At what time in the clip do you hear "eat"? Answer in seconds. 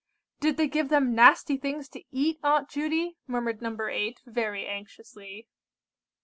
2.09-2.39